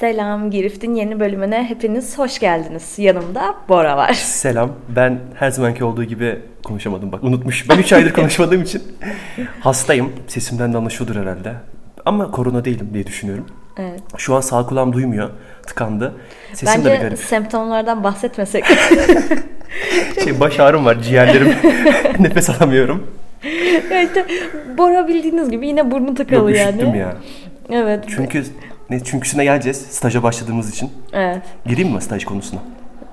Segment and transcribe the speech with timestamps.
[0.00, 2.94] Selam, Girift'in yeni bölümüne hepiniz hoş geldiniz.
[2.98, 4.12] Yanımda Bora var.
[4.12, 4.72] Selam.
[4.88, 7.70] Ben her zamanki olduğu gibi konuşamadım bak unutmuş.
[7.70, 8.82] Ben 3 aydır konuşmadığım için
[9.60, 10.12] hastayım.
[10.28, 11.52] Sesimden de anlaşılıyordur herhalde.
[12.04, 13.46] Ama korona değilim diye düşünüyorum.
[13.78, 14.00] Evet.
[14.16, 15.30] Şu an sağ kulağım duymuyor.
[15.66, 16.14] Tıkandı.
[16.52, 17.18] Sesim de bir Bence garip.
[17.18, 18.64] semptomlardan bahsetmesek.
[20.24, 21.48] Şey, baş ağrım var ciğerlerim.
[22.18, 23.06] Nefes alamıyorum.
[23.90, 24.26] ya işte
[24.78, 26.68] Bora bildiğiniz gibi yine burnu Yok tıkalı yani.
[26.76, 27.16] üşüttüm ya.
[27.70, 28.04] Evet.
[28.08, 28.44] Çünkü
[28.90, 30.90] ne çünküsüne geleceğiz staja başladığımız için.
[31.12, 31.42] Evet.
[31.66, 32.60] Gireyim mi staj konusuna?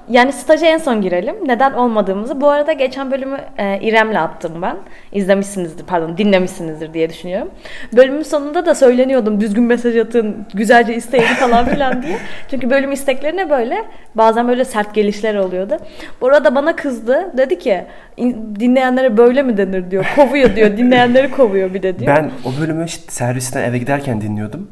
[0.09, 1.35] Yani staja en son girelim.
[1.45, 2.41] Neden olmadığımızı.
[2.41, 4.75] Bu arada geçen bölümü e, İrem'le attım ben.
[5.11, 7.49] İzlemişsinizdir, pardon dinlemişsinizdir diye düşünüyorum.
[7.95, 12.17] Bölümün sonunda da söyleniyordum düzgün mesaj atın, güzelce isteyin falan filan diye.
[12.49, 13.77] Çünkü bölüm isteklerine böyle
[14.15, 15.77] bazen böyle sert gelişler oluyordu.
[16.21, 17.31] Bu arada bana kızdı.
[17.37, 17.83] Dedi ki
[18.17, 20.05] "İn- dinleyenlere böyle mi denir diyor.
[20.15, 20.77] Kovuyor diyor.
[20.77, 22.15] Dinleyenleri kovuyor bir de diyor.
[22.15, 24.67] Ben o bölümü işte servisten eve giderken dinliyordum.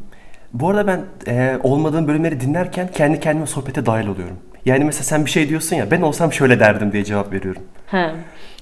[0.54, 4.38] Bu arada ben e, olmadığım bölümleri dinlerken kendi kendime sohbete dahil oluyorum.
[4.66, 7.62] Yani mesela sen bir şey diyorsun ya ben olsam şöyle derdim diye cevap veriyorum.
[7.88, 7.98] He.
[7.98, 8.16] Yani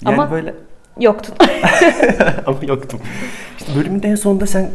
[0.06, 0.54] Ama böyle
[1.00, 1.34] yoktu.
[2.46, 3.00] ama yoktum.
[3.60, 4.70] İşte bölümün en sonunda sen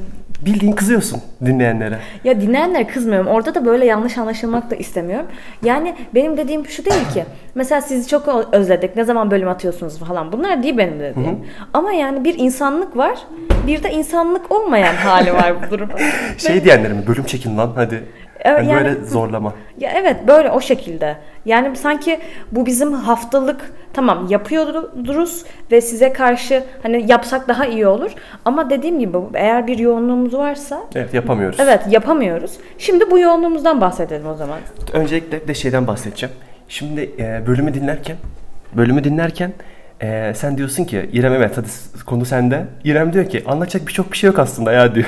[0.47, 1.99] bildiğin kızıyorsun dinleyenlere.
[2.25, 3.27] Ya dinleyenlere kızmıyorum.
[3.27, 5.27] Orada da böyle yanlış anlaşılmak da istemiyorum.
[5.63, 7.25] Yani benim dediğim şu değil ki.
[7.55, 8.97] Mesela sizi çok özledik.
[8.97, 10.33] Ne zaman bölüm atıyorsunuz falan.
[10.33, 11.39] Bunlar değil benim dediğim.
[11.73, 13.19] Ama yani bir insanlık var.
[13.67, 15.95] Bir de insanlık olmayan hali var bu durumda.
[16.39, 18.05] Şey diyenlere mi bölüm çekin lan hadi.
[18.45, 19.53] Yani yani- böyle zorlama.
[19.79, 21.17] Ya evet böyle o şekilde.
[21.45, 22.21] Yani sanki
[22.53, 28.11] bu bizim haftalık tamam yapıyoruz ve size karşı hani yapsak daha iyi olur.
[28.45, 31.61] Ama dediğim gibi eğer bir yoğunluğumuz varsa Evet yapamıyoruz.
[31.61, 32.53] evet yapamıyoruz.
[32.79, 34.59] Şimdi bu yoğunluğumuzdan bahsedelim o zaman.
[34.93, 36.35] Öncelikle de şeyden bahsedeceğim.
[36.69, 38.17] Şimdi e, bölümü dinlerken
[38.73, 39.53] bölümü dinlerken
[40.03, 41.67] e, sen diyorsun ki İrem evet hadi
[42.07, 42.67] konu sende.
[42.85, 45.07] İrem diyor ki anlatacak birçok bir şey yok aslında ya diyor.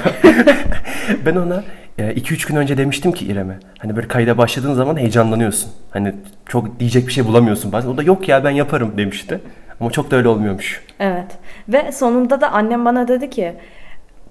[1.27, 1.65] ben ona
[1.99, 3.59] 2-3 gün önce demiştim ki İrem'e.
[3.79, 5.71] Hani böyle kayda başladığın zaman heyecanlanıyorsun.
[5.91, 6.15] Hani
[6.47, 7.89] çok diyecek bir şey bulamıyorsun bazen.
[7.89, 9.41] O da yok ya ben yaparım demişti.
[9.81, 10.83] Ama çok da öyle olmuyormuş.
[11.01, 11.27] Evet.
[11.69, 13.55] Ve sonunda da annem bana dedi ki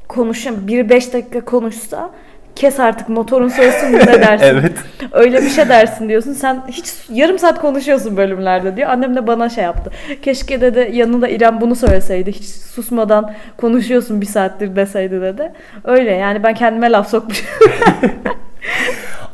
[0.08, 2.12] konuşun bir beş dakika konuşsa
[2.56, 4.46] kes artık motorun soğusun mu ne dersin?
[4.46, 4.72] Evet.
[5.12, 6.34] Öyle bir şey dersin diyorsun.
[6.34, 8.90] Sen hiç yarım saat konuşuyorsun bölümlerde diyor.
[8.90, 9.92] Annem de bana şey yaptı.
[10.22, 12.32] Keşke dedi yanında İrem bunu söyleseydi.
[12.32, 15.54] Hiç susmadan konuşuyorsun bir saattir deseydi dedi.
[15.84, 17.46] Öyle yani ben kendime laf sokmuşum.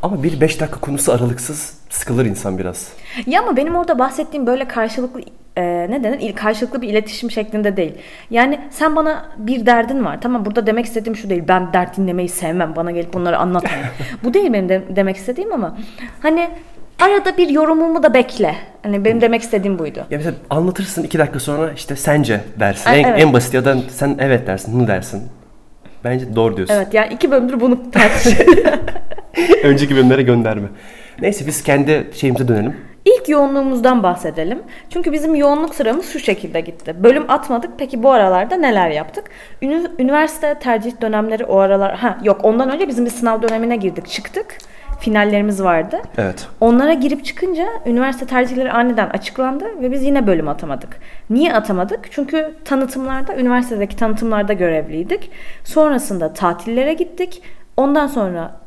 [0.02, 2.92] Ama bir 5 dakika konusu aralıksız sıkılır insan biraz.
[3.26, 5.20] Ya ama benim orada bahsettiğim böyle karşılıklı
[5.56, 6.34] e, ne denir?
[6.34, 7.92] Karşılıklı bir iletişim şeklinde değil.
[8.30, 10.20] Yani sen bana bir derdin var.
[10.20, 11.44] Tamam burada demek istediğim şu değil.
[11.48, 12.76] Ben dert dinlemeyi sevmem.
[12.76, 13.70] Bana gelip bunları anlatma.
[14.24, 15.76] Bu değil benim de- demek istediğim ama
[16.20, 16.50] hani
[17.00, 18.54] arada bir yorumumu da bekle.
[18.82, 19.98] Hani benim demek istediğim buydu.
[19.98, 22.90] Ya mesela anlatırsın 2 dakika sonra işte sence dersin.
[22.90, 23.22] Ha, en, evet.
[23.22, 25.22] en basit ya da sen evet dersin, hı dersin.
[26.04, 26.74] Bence doğru diyorsun.
[26.74, 28.58] Evet yani iki bölümdür bunu tartışıyoruz.
[29.62, 30.68] Önceki bölümlere gönderme.
[31.20, 32.76] Neyse biz kendi şeyimize dönelim.
[33.04, 34.58] İlk yoğunluğumuzdan bahsedelim.
[34.90, 36.94] Çünkü bizim yoğunluk sıramız şu şekilde gitti.
[37.02, 37.70] Bölüm atmadık.
[37.78, 39.24] Peki bu aralarda neler yaptık?
[39.62, 41.94] Ünü- üniversite tercih dönemleri o aralar...
[41.96, 44.06] Ha yok ondan önce bizim bir sınav dönemine girdik.
[44.08, 44.58] Çıktık.
[45.02, 46.00] Finallerimiz vardı.
[46.18, 46.46] Evet.
[46.60, 51.00] Onlara girip çıkınca üniversite tercihleri aniden açıklandı ve biz yine bölüm atamadık.
[51.30, 52.08] Niye atamadık?
[52.10, 55.30] Çünkü tanıtımlarda, üniversitedeki tanıtımlarda görevliydik.
[55.64, 57.42] Sonrasında tatillere gittik.
[57.76, 58.61] Ondan sonra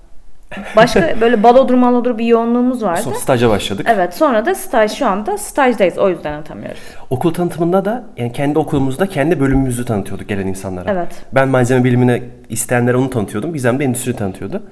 [0.76, 3.02] başka böyle balodur malodur bir yoğunluğumuz vardı.
[3.02, 3.88] Sonra staja başladık.
[3.90, 6.80] Evet sonra da staj şu anda stajdayız o yüzden atamıyoruz.
[7.10, 10.92] Okul tanıtımında da yani kendi okulumuzda kendi bölümümüzü tanıtıyorduk gelen insanlara.
[10.92, 11.26] Evet.
[11.32, 13.54] Ben malzeme bilimine isteyenlere onu tanıtıyordum.
[13.54, 14.64] Gizem de endüstri tanıtıyordu.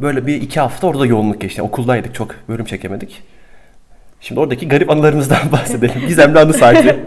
[0.00, 1.62] Böyle bir iki hafta orada yoğunluk geçti.
[1.62, 3.22] Okuldaydık çok bölüm çekemedik.
[4.20, 6.06] Şimdi oradaki garip anılarımızdan bahsedelim.
[6.08, 6.96] Gizemli anı saati.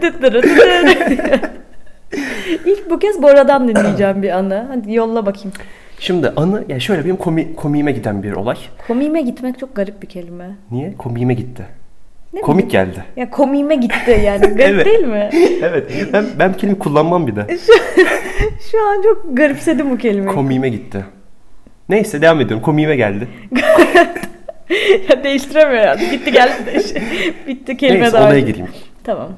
[2.64, 4.66] İlk bu kez Bora'dan dinleyeceğim bir anı.
[4.68, 5.52] Hadi yolla bakayım.
[5.98, 8.56] Şimdi anı yani şöyle benim komi, komiğime giden bir olay.
[8.86, 10.50] Komiğime gitmek çok garip bir kelime.
[10.70, 10.94] Niye?
[10.96, 11.66] Komiğime gitti.
[12.32, 13.04] Ne Komik geldi.
[13.16, 14.40] Ya komiğime gitti yani.
[14.46, 14.86] Garip Evet.
[14.86, 15.30] değil mi?
[15.62, 15.90] evet.
[16.12, 17.46] Ben, ben kelime kullanmam bir de.
[18.70, 20.34] Şu an çok garipsedim bu kelimeyi.
[20.34, 21.04] Komiğime gitti.
[21.88, 22.62] Neyse devam ediyorum.
[22.64, 23.28] Komiğime geldi.
[25.08, 26.10] ya değiştiremiyor yani.
[26.10, 26.80] Gitti geldi.
[27.48, 28.26] Bitti kelime Neyse daha.
[28.26, 28.68] olaya gireyim.
[29.04, 29.28] Tamam.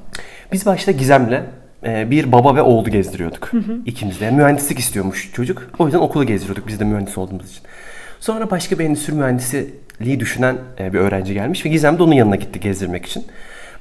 [0.53, 1.41] Biz başta Gizem'le
[1.87, 3.50] bir baba ve oğlu gezdiriyorduk.
[3.87, 4.31] İkimiz de.
[4.31, 5.71] Mühendislik istiyormuş çocuk.
[5.79, 7.62] O yüzden okulu gezdiriyorduk biz de mühendis olduğumuz için.
[8.21, 12.37] Sonra başka bir endüstri mühendisliği düşünen e, bir öğrenci gelmiş ve Gizem de onun yanına
[12.37, 13.25] gitti gezdirmek için.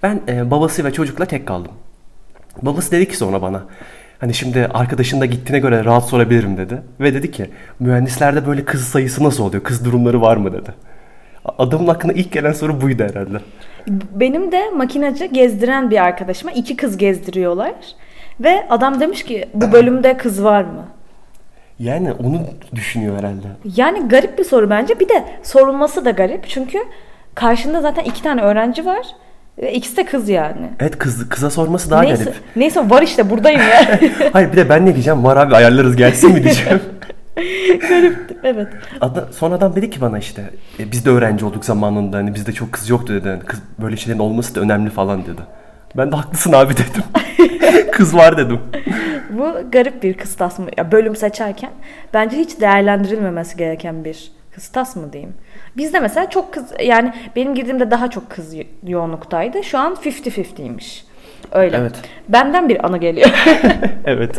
[0.03, 1.71] Ben e, babası ve çocukla tek kaldım.
[2.61, 3.63] Babası dedi ki sonra bana
[4.19, 6.81] hani şimdi arkadaşın da gittiğine göre rahat sorabilirim dedi.
[6.99, 7.49] Ve dedi ki
[7.79, 9.63] mühendislerde böyle kız sayısı nasıl oluyor?
[9.63, 10.69] Kız durumları var mı dedi.
[11.57, 13.39] Adamın aklına ilk gelen soru buydu herhalde.
[13.87, 17.73] Benim de makinacı gezdiren bir arkadaşıma iki kız gezdiriyorlar.
[18.39, 20.85] Ve adam demiş ki bu bölümde kız var mı?
[21.79, 22.41] Yani onu
[22.75, 23.47] düşünüyor herhalde.
[23.75, 24.99] Yani garip bir soru bence.
[24.99, 26.49] Bir de sorulması da garip.
[26.49, 26.77] Çünkü
[27.35, 29.07] karşında zaten iki tane öğrenci var.
[29.57, 30.69] Ve ikisi de kız yani.
[30.79, 32.35] Evet kız, kıza sorması daha neyse, garip.
[32.55, 33.99] neyse var işte buradayım ya.
[34.33, 35.23] Hayır bir de ben ne diyeceğim?
[35.23, 36.81] Var abi ayarlarız gelsin mi diyeceğim.
[37.89, 38.37] Garipti.
[38.43, 38.67] Evet.
[39.01, 40.49] Ada, sonradan dedi ki bana işte
[40.79, 43.39] e, biz de öğrenci olduk zamanında hani bizde çok kız yoktu dedi.
[43.45, 45.41] Kız böyle şeylerin olması da önemli falan dedi.
[45.97, 47.03] Ben de haklısın abi dedim.
[47.91, 48.59] kız var dedim.
[49.29, 50.65] Bu garip bir kıstas mı?
[50.77, 51.71] Ya bölüm seçerken
[52.13, 55.33] bence hiç değerlendirilmemesi gereken bir kıstas mı diyeyim.
[55.77, 59.63] Bizde mesela çok kız yani benim girdiğimde daha çok kız yo- yoğunluktaydı.
[59.63, 61.04] Şu an 50-50'ymiş.
[61.51, 61.77] Öyle.
[61.77, 61.93] Evet.
[62.29, 63.29] Benden bir anı geliyor.
[64.05, 64.35] evet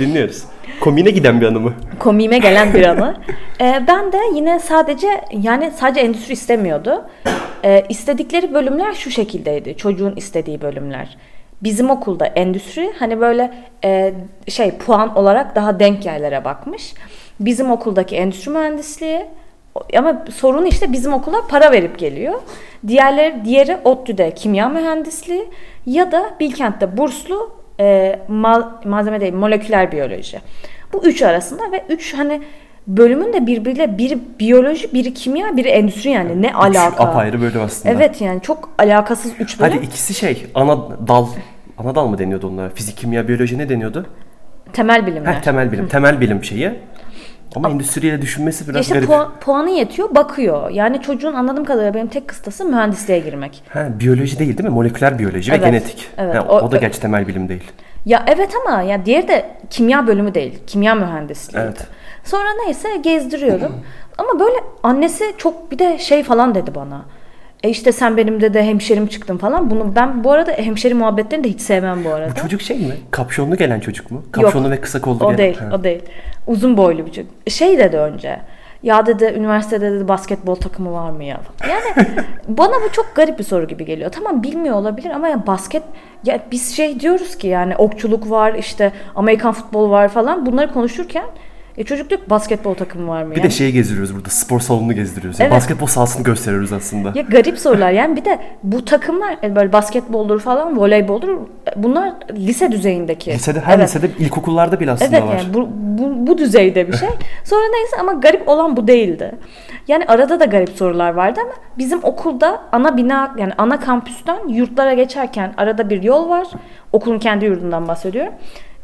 [0.00, 0.44] dinliyoruz.
[0.80, 1.74] Komine giden bir anımı.
[1.98, 3.16] Komiğime gelen bir anı.
[3.60, 7.04] Ee, ben de yine sadece yani sadece endüstri istemiyordu.
[7.64, 9.76] Ee, istedikleri bölümler şu şekildeydi.
[9.76, 11.16] Çocuğun istediği bölümler.
[11.62, 13.52] Bizim okulda endüstri hani böyle
[13.84, 14.14] e,
[14.48, 16.94] şey puan olarak daha denk yerlere bakmış.
[17.40, 19.26] Bizim okuldaki endüstri mühendisliği
[19.96, 22.34] ama sorun işte bizim okula para verip geliyor.
[22.86, 25.48] Diğerleri diğeri ODTÜ'de kimya mühendisliği
[25.86, 30.40] ya da Bilkent'te burslu e, mal, malzeme değil moleküler biyoloji.
[30.92, 32.42] Bu üç arasında ve üç hani
[32.86, 37.04] bölümün de birbiriyle biri biyoloji, biri kimya, biri endüstri yani ne alaka?
[37.04, 37.94] apayrı bölüm aslında.
[37.94, 39.72] Evet yani çok alakasız üç bölüm.
[39.72, 41.26] Hadi ikisi şey ana dal.
[41.78, 42.68] Ana dal mı deniyordu onlara?
[42.68, 44.06] Fizik, kimya, biyoloji ne deniyordu?
[44.72, 45.32] Temel bilimler.
[45.32, 45.88] Heh, temel bilim.
[45.88, 46.72] Temel bilim şeyi.
[47.56, 49.08] Ama endüstriyle düşünmesi biraz işte garip.
[49.08, 50.70] puan- puanı yetiyor bakıyor.
[50.70, 53.62] Yani çocuğun anladığım kadarıyla benim tek kıstası mühendisliğe girmek.
[53.68, 54.74] Ha, biyoloji değil değil mi?
[54.74, 56.08] Moleküler biyoloji Evet, ve genetik.
[56.18, 56.34] evet.
[56.34, 57.64] Ha, o, O- da gerçi temel bilim değil.
[58.06, 60.58] Ya evet ama ya diğeri de kimya bölümü değil.
[60.66, 61.64] Kimya mühendisliği.
[61.64, 61.86] Evet.
[62.24, 63.72] Sonra neyse gezdiriyorum.
[64.18, 67.02] ama böyle annesi çok bir de şey falan dedi bana.
[67.62, 69.70] E işte sen benim de de hemşerim çıktın falan.
[69.70, 72.30] Bunu ben bu arada hemşeri muhabbetlerini de hiç sevmem bu arada.
[72.30, 72.94] Bu çocuk şey mi?
[73.10, 74.22] Kapşonlu gelen çocuk mu?
[74.32, 75.38] Kapşonlu ve kısa kollu O gelen.
[75.38, 75.68] değil, Ha.
[75.74, 76.02] o değil.
[76.46, 77.30] Uzun boylu bir çocuk.
[77.48, 78.40] Şey dedi önce.
[78.82, 81.40] Ya dedi üniversitede dedi basketbol takımı var mı ya?
[81.68, 82.06] Yani
[82.48, 84.10] bana bu çok garip bir soru gibi geliyor.
[84.12, 85.82] Tamam bilmiyor olabilir ama ya basket
[86.24, 91.24] ya biz şey diyoruz ki yani okçuluk var işte Amerikan futbolu var falan bunları konuşurken
[91.78, 93.30] e çocuk diyor ki, basketbol takımı var mı?
[93.30, 93.46] Bir yani?
[93.46, 94.28] de şeyi gezdiriyoruz burada.
[94.30, 95.40] Spor salonunu gezdiriyoruz.
[95.40, 95.56] Yani Evet.
[95.56, 97.12] Basketbol sahasını gösteriyoruz aslında.
[97.14, 101.38] Ya garip sorular yani bir de bu takımlar e, böyle basketboldur falan voleyboldur
[101.76, 103.30] bunlar lise düzeyindeki.
[103.32, 103.88] Lisede, her Evet.
[103.88, 105.36] lisede, ilkokullarda bile aslında Evet var.
[105.36, 107.08] yani bu, bu, bu düzeyde bir şey.
[107.44, 109.32] Sonra neyse ama garip olan bu değildi.
[109.88, 114.94] Yani arada da garip sorular vardı ama bizim okulda ana bina yani ana kampüsten yurtlara
[114.94, 116.46] geçerken arada bir yol var.
[116.92, 118.32] Okulun kendi yurdundan bahsediyorum.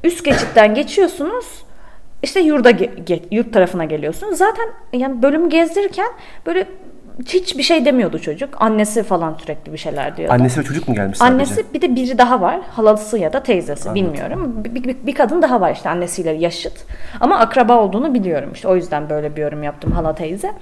[0.04, 1.64] Üst geçitten geçiyorsunuz.
[2.24, 2.70] İşte yurda
[3.30, 4.38] yurt tarafına geliyorsunuz.
[4.38, 6.08] Zaten yani bölüm gezdirirken
[6.46, 6.68] böyle
[7.26, 8.48] hiçbir şey demiyordu çocuk.
[8.60, 10.32] Annesi falan sürekli bir şeyler diyordu.
[10.32, 11.34] Annesi ve çocuk mu gelmiş sadece?
[11.34, 12.60] Annesi bir de biri daha var.
[12.70, 14.64] Halası ya da teyzesi bilmiyorum.
[14.64, 16.72] Bir, bir, bir kadın daha var işte annesiyle yaşıt.
[17.20, 18.68] Ama akraba olduğunu biliyorum işte.
[18.68, 20.52] O yüzden böyle bir yorum yaptım hala teyze.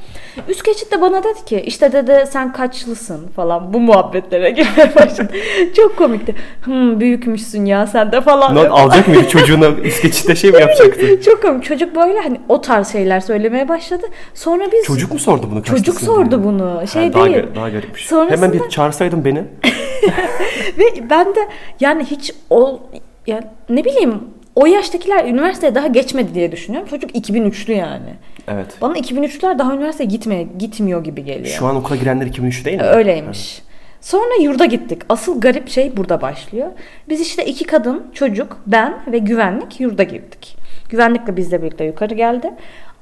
[0.49, 5.33] Üst geçitte bana dedi ki işte dedi sen kaçlısın falan bu muhabbetlere girmeye başladı.
[5.77, 6.35] Çok komikti.
[6.65, 8.57] Hmm, büyükmüşsün ya sen de falan.
[8.57, 11.21] Lan alacak mıydı çocuğuna üst geçitte şey mi yapacaktı?
[11.25, 11.65] Çok komik.
[11.65, 14.07] Çocuk böyle hani o tarz şeyler söylemeye başladı.
[14.35, 15.63] Sonra biz Çocuk mu sordu bunu?
[15.63, 16.87] Çocuk sordu bunu.
[16.93, 17.37] Şey Ha, daha, değil.
[17.37, 18.06] gar- daha garipmiş.
[18.06, 19.39] Sonrasında- Hemen bir çağırsaydın beni.
[20.79, 21.41] Ve ben de
[21.81, 22.81] yani hiç o
[23.27, 24.21] yani ne bileyim
[24.55, 26.89] o yaştakiler üniversiteye daha geçmedi diye düşünüyorum.
[26.89, 28.15] Çocuk 2003'lü yani.
[28.49, 28.67] Evet.
[28.81, 31.46] Bana 2003'lüler daha üniversiteye gitmeye gitmiyor gibi geliyor.
[31.58, 32.82] Şu an okula girenler 2003 değil mi?
[32.84, 33.63] Öyleymiş.
[34.01, 35.03] Sonra yurda gittik.
[35.08, 36.69] Asıl garip şey burada başlıyor.
[37.08, 40.56] Biz işte iki kadın, çocuk, ben ve güvenlik yurda girdik.
[40.91, 42.51] Güvenlikle bizle birlikte yukarı geldi.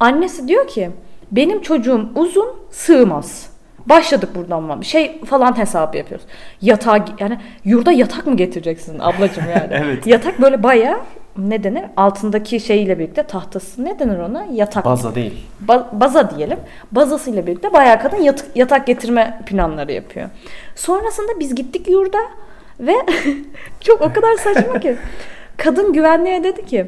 [0.00, 0.90] Annesi diyor ki
[1.32, 3.50] benim çocuğum uzun sığmaz.
[3.86, 6.26] Başladık buradan ama şey falan hesap yapıyoruz.
[6.62, 9.68] Yatağa yani yurda yatak mı getireceksin ablacığım yani?
[9.84, 10.06] Evet.
[10.06, 10.98] Yatak böyle bayağı
[11.36, 11.82] ne denir?
[11.96, 14.44] Altındaki şeyle birlikte tahtası ne denir ona?
[14.52, 14.84] Yatak.
[14.84, 15.46] Baza değil.
[15.66, 16.58] Ba- baza diyelim.
[16.92, 20.28] Bazasıyla birlikte bayağı kadın yat- yatak getirme planları yapıyor.
[20.76, 22.18] Sonrasında biz gittik yurda
[22.80, 22.92] ve
[23.80, 24.96] çok o kadar saçma ki.
[25.56, 26.86] Kadın güvenliğe dedi ki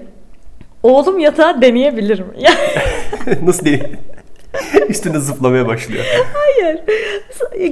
[0.83, 2.27] oğlum yatağı deneyebilir mi?
[3.43, 3.85] Nasıl değil?
[4.89, 6.05] Üstüne zıplamaya başlıyor.
[6.35, 6.81] hayır.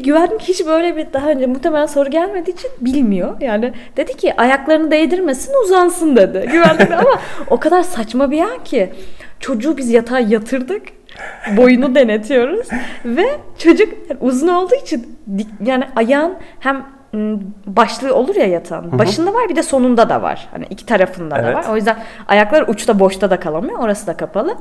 [0.04, 3.40] Güvenlik hiç böyle bir daha önce muhtemelen soru gelmediği için bilmiyor.
[3.40, 6.48] Yani dedi ki ayaklarını değdirmesin uzansın dedi.
[6.52, 7.18] Güvenlik ama
[7.50, 8.92] o kadar saçma bir an ki.
[9.40, 10.82] Çocuğu biz yatağa yatırdık.
[11.56, 12.68] Boyunu denetiyoruz.
[13.04, 13.26] Ve
[13.58, 13.88] çocuk
[14.20, 15.18] uzun olduğu için
[15.64, 16.86] yani ayağın hem
[17.66, 18.98] başlığı olur ya yatağın.
[18.98, 20.48] Başında var bir de sonunda da var.
[20.50, 21.54] Hani iki tarafında da Evet.
[21.56, 21.64] var.
[21.72, 21.96] O yüzden
[22.28, 23.78] ayaklar uçta boşta da kalamıyor.
[23.78, 24.56] Orası da kapalı.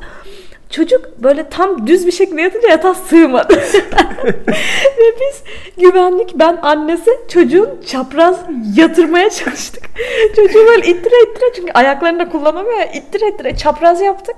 [0.69, 3.55] Çocuk böyle tam düz bir şekilde yatınca yatağa sığmadı.
[4.97, 5.43] Ve biz
[5.77, 8.39] güvenlik, ben annesi çocuğun çapraz
[8.75, 9.83] yatırmaya çalıştık.
[10.35, 14.35] Çocuğu böyle ittire ittire çünkü ayaklarını da kullanamıyor ittire ittire çapraz yaptık.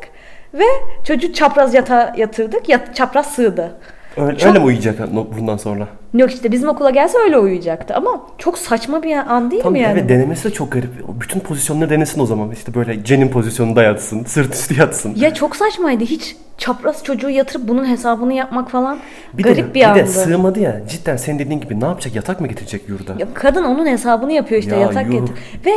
[0.53, 0.65] Ve
[1.07, 2.69] çocuğu çapraz yatağa yatırdık.
[2.69, 3.71] Yat, çapraz sığdı.
[4.17, 4.99] Öyle, Çok- öyle mi uyuyacak
[5.39, 5.87] bundan sonra?
[6.13, 7.95] Yok işte bizim okula gelse öyle uyuyacaktı.
[7.95, 9.99] Ama çok saçma bir an değil Tam mi yani?
[9.99, 10.89] evet denemesi de çok garip.
[11.21, 12.51] Bütün pozisyonları denesin o zaman.
[12.51, 15.13] İşte böyle Jen'in pozisyonunda yatsın, sırt üstü yatsın.
[15.15, 16.03] Ya çok saçmaydı.
[16.03, 18.99] Hiç çapraz çocuğu yatırıp bunun hesabını yapmak falan
[19.33, 19.99] Bir garip de, bir bir andı.
[19.99, 20.81] de sığmadı ya.
[20.87, 22.15] Cidden senin dediğin gibi ne yapacak?
[22.15, 23.13] Yatak mı getirecek yurda?
[23.19, 25.11] Ya kadın onun hesabını yapıyor işte Ya yatak yuh.
[25.13, 25.35] getir.
[25.65, 25.71] Ve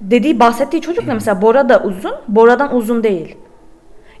[0.00, 3.36] dediği bahsettiği çocuk ne mesela Bora da uzun, Bora'dan uzun değil.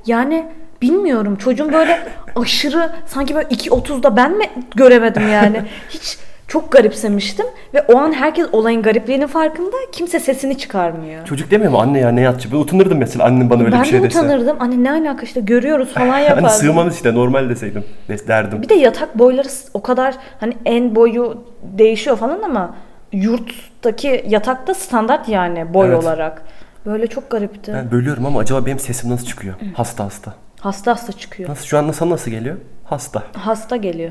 [0.06, 0.46] Yani
[0.82, 1.98] bilmiyorum çocuğun böyle
[2.36, 4.44] aşırı sanki böyle 2.30'da ben mi
[4.74, 5.62] göremedim yani.
[5.88, 6.18] Hiç
[6.48, 9.76] çok garipsemiştim ve o an herkes olayın garipliğinin farkında.
[9.92, 11.24] Kimse sesini çıkarmıyor.
[11.24, 12.52] Çocuk demiyor mu anne ya ne yatacak?
[12.52, 14.18] Ben utanırdım mesela annem bana öyle ben bir şey de dese.
[14.18, 14.58] utanırdım.
[14.58, 16.48] Hani ne alaka işte görüyoruz falan Hani yapardım.
[16.50, 17.84] sığmamız işte normal deseydim.
[18.08, 18.62] Des derdim.
[18.62, 22.74] Bir de yatak boyları o kadar hani en boyu değişiyor falan ama
[23.12, 26.02] yurttaki yatakta standart yani boy Evet.
[26.04, 26.42] olarak.
[26.86, 27.72] Böyle çok garipti.
[27.74, 29.54] Ben bölüyorum ama acaba benim sesim nasıl çıkıyor?
[29.74, 30.34] Hasta hasta.
[30.60, 31.48] Hasta hasta çıkıyor.
[31.50, 32.56] Nasıl şu an nasıl nasıl geliyor?
[32.84, 33.22] Hasta.
[33.32, 34.10] Hasta geliyor.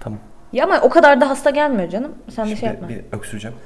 [0.00, 0.18] Tamam.
[0.52, 2.12] Ya ama o kadar da hasta gelmiyor canım.
[2.36, 2.88] Sen de şey Şimdi yapma.
[2.88, 3.56] bir öksüreceğim.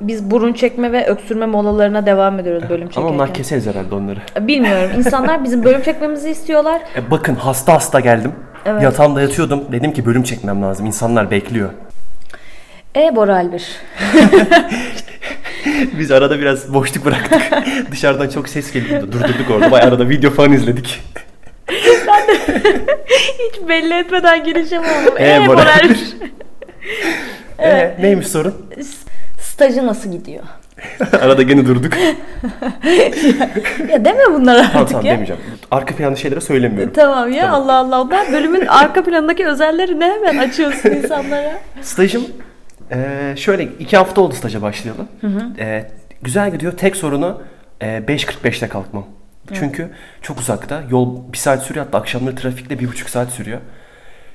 [0.00, 3.14] Biz burun çekme ve öksürme molalarına devam ediyoruz bölüm Ama çekerken.
[3.14, 4.20] onlar keseriz herhalde onları.
[4.40, 4.90] Bilmiyorum.
[4.96, 6.80] İnsanlar bizim bölüm çekmemizi istiyorlar.
[6.96, 8.32] E, bakın hasta hasta geldim.
[8.64, 8.82] Evet.
[8.82, 9.64] Yatağımda yatıyordum.
[9.72, 10.86] Dedim ki bölüm çekmem lazım.
[10.86, 11.70] İnsanlar bekliyor.
[12.96, 13.76] E Bora Albir.
[15.98, 17.42] Biz arada biraz boşluk bıraktık.
[17.90, 19.12] Dışarıdan çok ses geliyordu.
[19.12, 19.70] Durdurduk orada.
[19.70, 21.00] Bayağı arada video falan izledik.
[23.38, 25.14] Hiç belli etmeden girişim oldu.
[25.18, 25.82] E, E Bora Bora Albir.
[25.84, 26.16] Albir.
[27.58, 28.54] E, neymiş sorun?
[29.40, 30.44] Stajı nasıl gidiyor?
[31.20, 31.92] arada gene durduk.
[33.90, 35.12] Ya deme bunları artık tamam tamam ya.
[35.12, 35.42] demeyeceğim.
[35.70, 36.92] Arka planlı şeylere söylemiyorum.
[36.92, 37.62] Tamam ya Tamam.
[37.62, 38.00] Allah Allah.
[38.02, 41.52] Onlar bölümün arka planındaki özelleri ne hemen açıyorsun insanlara.
[41.82, 42.22] Stajım
[42.92, 45.06] e, şöyle iki hafta oldu staja başlayalı.
[45.58, 45.90] E,
[46.22, 46.72] güzel gidiyor.
[46.72, 47.42] Tek sorunu
[47.80, 49.06] e, 5.45'te kalkmam.
[49.52, 49.88] Çünkü
[50.22, 50.82] çok uzakta.
[50.90, 51.84] Yol bir saat sürüyor.
[51.86, 53.60] Hatta akşamları trafikte bir buçuk saat sürüyor.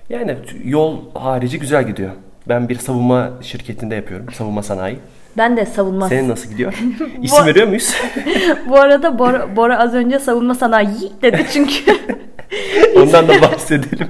[0.09, 2.11] Yani yol harici güzel gidiyor.
[2.49, 4.25] Ben bir savunma şirketinde yapıyorum.
[4.33, 4.99] Savunma sanayi.
[5.37, 6.09] Ben de savunma.
[6.09, 6.73] Senin nasıl gidiyor?
[7.21, 7.95] İsim veriyor muyuz?
[8.69, 11.73] Bu arada Bora, Bora az önce savunma sanayi dedi çünkü
[12.95, 14.07] Ondan da bahsedelim.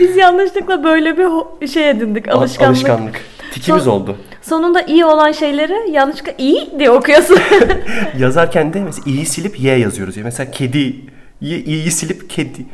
[0.00, 2.70] biz yanlışlıkla böyle bir şey edindik alışkanlık.
[2.70, 3.20] Alışkanlık.
[3.58, 4.16] Tikimiz Son- oldu.
[4.42, 7.38] Sonunda iyi olan şeyleri yanlışlıkla iyi diye okuyorsun.
[8.18, 10.16] Yazarken de mesela i'yi silip y yazıyoruz.
[10.16, 10.96] Ya mesela kedi,
[11.40, 12.66] i'yi silip kedi.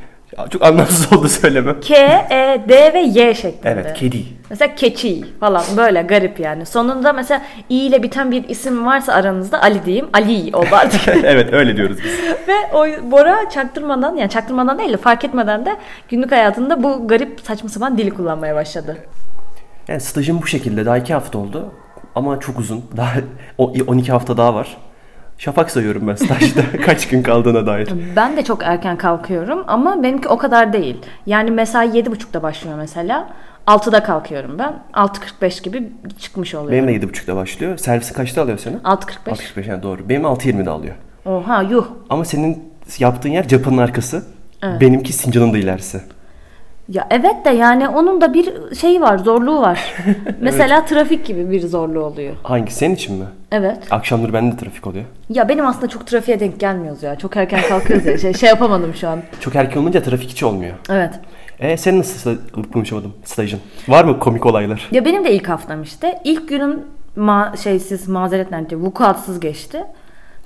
[0.51, 1.81] Çok anlamsız oldu söylemem.
[1.81, 1.95] K,
[2.31, 3.71] E, D ve Y şeklinde.
[3.71, 4.25] Evet, kedi.
[4.51, 6.67] Mesela keçi falan böyle garip yani.
[6.67, 10.07] Sonunda mesela i ile biten bir isim varsa aranızda Ali diyeyim.
[10.13, 11.09] Ali oldu artık.
[11.25, 12.13] evet, öyle diyoruz biz.
[12.49, 15.77] Ve o Bora çaktırmadan yani çaktırmadan değil de fark etmeden de
[16.09, 18.97] günlük hayatında bu garip saçma sapan dili kullanmaya başladı.
[19.89, 20.87] Yani stajım bu şekilde.
[20.87, 21.73] Daha iki hafta oldu.
[22.15, 22.85] Ama çok uzun.
[22.97, 23.13] Daha
[23.59, 24.77] o- 12 hafta daha var.
[25.39, 26.61] Şafak sayıyorum ben stajda.
[26.85, 27.89] Kaç gün kaldığına dair.
[28.17, 30.97] Ben de çok erken kalkıyorum ama benimki o kadar değil.
[31.27, 33.29] Yani mesai 7.30'da başlıyor mesela.
[33.67, 34.75] 6'da kalkıyorum ben.
[34.93, 36.89] 6.45 gibi çıkmış oluyorum.
[36.89, 37.77] Benim de 7.30'da başlıyor.
[37.79, 38.77] Servisi kaçta alıyor seni?
[38.77, 39.07] 6.45.
[39.27, 40.09] 6.45 yani doğru.
[40.09, 40.95] Benim 6.20'de alıyor.
[41.27, 41.87] Oha yuh.
[42.11, 42.65] Ama senin
[42.99, 44.23] yaptığın yer Japan'ın arkası.
[44.63, 44.81] Evet.
[44.81, 46.01] Benimki Sincan'ın da ilerisi.
[46.89, 49.95] Ya evet de yani onun da bir şeyi var, zorluğu var.
[50.41, 52.35] Mesela trafik gibi bir zorluğu oluyor.
[52.43, 52.75] Hangi?
[52.75, 53.25] Senin için mi?
[53.53, 53.79] Evet.
[53.91, 55.05] Akşamları bende de trafik oluyor.
[55.29, 57.17] Ya benim aslında çok trafiğe denk gelmiyoruz ya.
[57.17, 58.19] Çok erken kalkıyoruz ya.
[58.25, 59.21] Şey, şey yapamadım şu an.
[59.41, 60.75] Çok erken olunca trafik hiç olmuyor.
[60.91, 61.15] Evet.
[61.59, 63.61] E senin nasıl sta- konuşamadım stajın?
[63.89, 64.89] Var mı komik olaylar?
[64.93, 66.21] Ya benim de ilk haftam işte.
[66.25, 66.83] İlk günüm
[67.17, 69.85] ma şeysiz, mazeret nerede, vukuatsız geçti.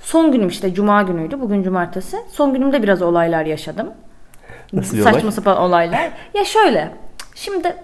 [0.01, 1.41] Son günüm işte cuma günüydü.
[1.41, 2.17] Bugün cumartesi.
[2.31, 3.87] Son günümde biraz olaylar yaşadım.
[4.73, 5.31] Nasıl bir Saçma olay?
[5.31, 6.11] sapan olaylar.
[6.33, 6.91] Ya şöyle.
[7.35, 7.75] Şimdi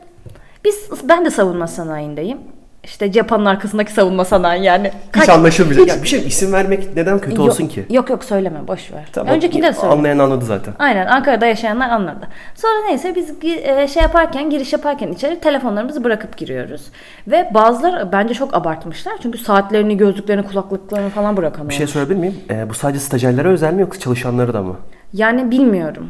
[0.65, 2.37] biz ben de savunma sanayindeyim.
[2.83, 4.91] İşte Japan'ın arkasındaki savunma sanayi yani.
[5.15, 5.87] Hiç anlaşılmayacak.
[5.87, 7.85] Ya bir şey isim vermek neden kötü Yok- olsun ki?
[7.89, 9.05] Yok yok söyleme boş ver.
[9.13, 9.33] Tamam.
[9.35, 9.93] Öncekinde de söyle.
[9.93, 10.73] Anlayan anladı zaten.
[10.79, 12.27] Aynen Ankara'da yaşayanlar anladı.
[12.55, 16.81] Sonra neyse biz e, şey yaparken giriş yaparken içeri telefonlarımızı bırakıp giriyoruz.
[17.27, 19.13] Ve bazıları bence çok abartmışlar.
[19.21, 21.69] Çünkü saatlerini, gözlüklerini, kulaklıklarını falan bırakamıyorlar.
[21.69, 22.35] Bir şey sorabilir miyim?
[22.49, 24.75] E, bu sadece stajyerlere özel mi yoksa çalışanlara da mı?
[25.13, 26.09] Yani bilmiyorum.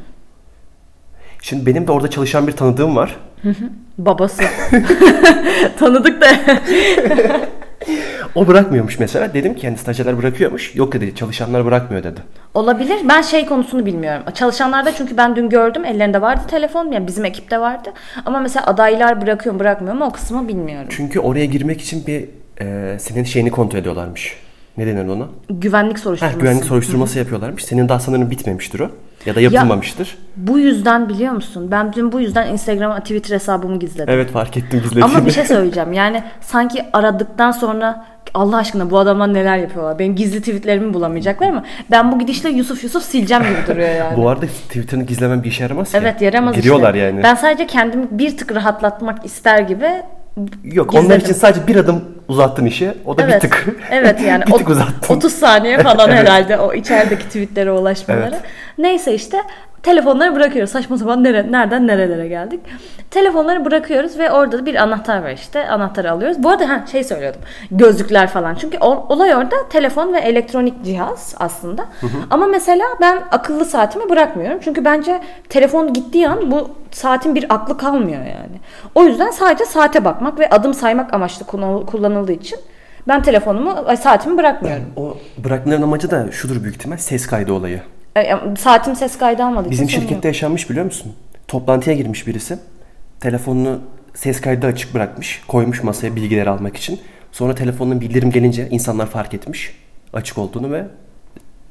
[1.46, 3.16] Şimdi benim de orada çalışan bir tanıdığım var.
[3.98, 4.44] Babası.
[5.80, 6.28] Tanıdık da.
[8.36, 9.34] O bırakmıyormuş mesela.
[9.34, 10.76] Dedim ki yani stajyerler bırakıyormuş.
[10.76, 12.20] Yok dedi çalışanlar bırakmıyor dedi.
[12.54, 12.98] Olabilir.
[13.10, 14.24] Ben şey konusunu bilmiyorum.
[14.34, 16.92] Çalışanlarda çünkü ben dün gördüm ellerinde vardı telefon.
[16.92, 17.90] Yani bizim ekipte vardı.
[18.26, 20.88] Ama mesela adaylar bırakıyor mu bırakmıyor mu o kısmı bilmiyorum.
[20.90, 22.26] Çünkü oraya girmek için bir
[22.62, 24.45] e, senin şeyini kontrol ediyorlarmış.
[24.78, 25.28] Ne denir ona?
[25.50, 26.40] Güvenlik soruşturması.
[26.40, 27.66] güvenlik soruşturması yapıyorlarmış.
[27.66, 28.90] Senin daha sanırım bitmemiştir o.
[29.26, 30.18] Ya da yapılmamıştır.
[30.38, 31.68] Bu yüzden biliyor musun?
[31.72, 34.14] Ben dün bu yüzden Instagram, Twitter hesabımı gizledim.
[34.14, 35.06] Evet fark ettim gizlediğini.
[35.06, 35.94] Ama bir şey söyleyeceğim.
[35.94, 40.00] Yani sanki aradıktan sonra Allah aşkına bu adamlar neler yapıyorlar?
[40.00, 44.18] Benim gizli tweetlerimi bulamayacaklar ama ben bu gidişle Yusuf Yusuf sileceğim gibi duruyor yani.
[44.18, 45.98] Bu arada Twitter'ını gizlemen bir işe yaramaz ki.
[46.02, 47.06] Evet yaramaz Giriyorlar işte.
[47.06, 47.24] yani.
[47.24, 49.90] Ben sadece kendimi bir tık rahatlatmak ister gibi
[50.64, 51.06] Yok gizledim.
[51.06, 52.94] onlar için sadece bir adım uzattın işi.
[53.06, 53.36] O da evet.
[53.44, 53.68] bir tık.
[53.92, 55.16] Evet yani bir tık uzattın.
[55.16, 56.20] 30 saniye falan Evet.
[56.20, 58.36] herhalde o içerideki tweetlere ulaşmaları.
[58.36, 58.42] Evet.
[58.78, 59.38] Neyse işte
[59.90, 60.72] telefonları bırakıyoruz.
[60.72, 62.60] Saçma sapan nere, nereden nerelere geldik.
[63.12, 65.68] Telefonları bırakıyoruz ve orada da bir anahtar var işte.
[65.68, 66.44] Anahtarı alıyoruz.
[66.44, 67.42] Bu arada ha, şey söylüyordum.
[67.72, 68.56] Gözlükler falan.
[68.56, 71.86] Çünkü o- olay orada telefon ve elektronik cihaz aslında.
[72.30, 74.60] Ama mesela ben akıllı saatimi bırakmıyorum.
[74.64, 78.60] Çünkü bence telefon gittiği an bu saatin bir aklı kalmıyor yani.
[78.96, 82.60] O yüzden sadece saate bakmak ve adım saymak amaçlı kullan- kullanıldığı için
[83.08, 84.84] ben telefonumu, saatimi bırakmıyorum.
[84.98, 87.82] O bırakmaların amacı da şudur büyük ihtimal ses kaydı olayı.
[88.18, 89.70] E, Saatim ses kaydı almadı.
[89.70, 91.14] Bizim şirkette yaşanmış biliyor musun?
[91.48, 92.60] Toplantıya girmiş birisi.
[93.20, 93.80] Telefonunu
[94.14, 95.44] ses kaydı açık bırakmış.
[95.48, 97.00] Koymuş masaya bilgileri almak için.
[97.32, 99.74] Sonra telefonun bildirim gelince insanlar fark etmiş
[100.14, 100.86] açık olduğunu ve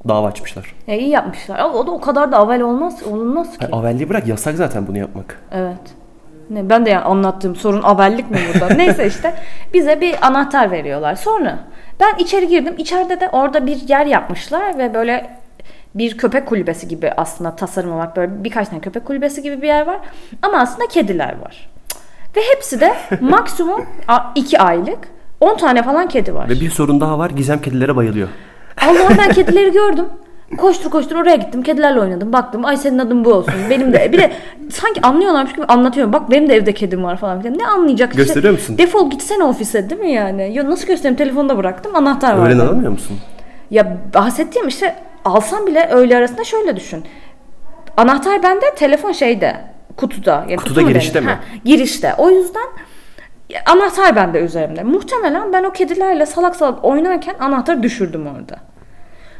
[0.08, 0.74] dava açmışlar.
[0.88, 1.58] E, iyi yapmışlar.
[1.58, 3.66] Ama o da o kadar da avel olmaz, olunmaz ki.
[3.72, 5.40] Avelliği bırak yasak zaten bunu yapmak.
[5.52, 5.94] Evet.
[6.50, 8.74] Ne, ben de yani anlattığım sorun avellik mi burada?
[8.76, 9.34] Neyse işte
[9.74, 11.14] bize bir anahtar veriyorlar.
[11.14, 11.58] Sonra
[12.00, 12.74] ben içeri girdim.
[12.78, 15.43] İçeride de orada bir yer yapmışlar ve böyle
[15.94, 18.16] bir köpek kulübesi gibi aslında tasarımı var.
[18.16, 20.00] Böyle birkaç tane köpek kulübesi gibi bir yer var.
[20.42, 21.70] Ama aslında kediler var.
[22.36, 23.86] Ve hepsi de maksimum
[24.34, 24.98] 2 aylık
[25.40, 26.48] 10 tane falan kedi var.
[26.48, 27.30] Ve bir sorun daha var.
[27.30, 28.28] Gizem kedilere bayılıyor.
[28.82, 30.04] Allah ben kedileri gördüm.
[30.58, 31.62] Koştur koştur oraya gittim.
[31.62, 32.32] Kedilerle oynadım.
[32.32, 33.54] Baktım ay senin adın bu olsun.
[33.70, 34.32] Benim de bir de
[34.70, 36.12] sanki anlıyorlarmış gibi anlatıyorum.
[36.12, 37.58] Bak benim de evde kedim var falan filan.
[37.58, 38.22] Ne anlayacak işte.
[38.22, 38.78] Gösteriyor musun?
[38.78, 40.54] Defol gitsene ofise değil mi yani?
[40.54, 41.16] Ya nasıl göstereyim?
[41.16, 41.96] Telefonu da bıraktım.
[41.96, 42.46] Anahtar var.
[42.46, 43.18] Öğlen alamıyor musun?
[43.70, 47.04] Ya bahsettiğim işte alsam bile öğle arasında şöyle düşün.
[47.96, 49.56] Anahtar bende, telefon şeyde,
[49.96, 50.32] kutuda.
[50.32, 51.26] Yani Kutuda kutu girişte mi?
[51.26, 52.14] Ha, girişte.
[52.18, 52.66] O yüzden
[53.66, 54.82] anahtar bende üzerimde.
[54.82, 58.56] Muhtemelen ben o kedilerle salak salak oynarken anahtarı düşürdüm orada.